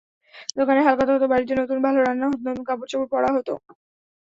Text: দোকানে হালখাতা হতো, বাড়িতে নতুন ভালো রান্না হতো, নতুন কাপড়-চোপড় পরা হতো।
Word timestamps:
দোকানে 0.57 0.81
হালখাতা 0.81 1.11
হতো, 1.15 1.27
বাড়িতে 1.31 1.53
নতুন 1.55 1.77
ভালো 1.85 1.99
রান্না 1.99 2.25
হতো, 2.27 2.43
নতুন 2.43 2.63
কাপড়-চোপড় 2.69 3.09
পরা 3.13 3.29
হতো। 3.35 3.53